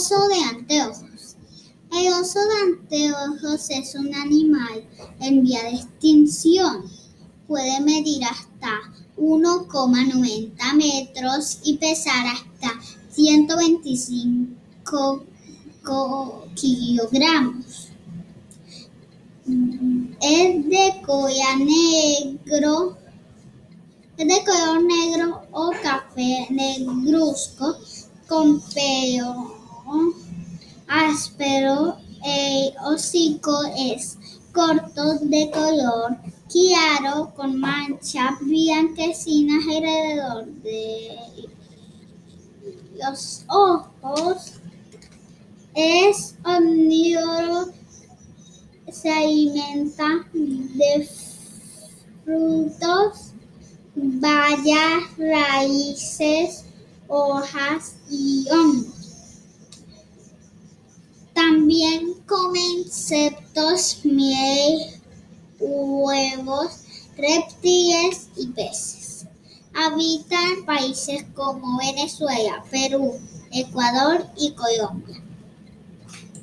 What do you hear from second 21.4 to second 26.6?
negro, es de color negro o café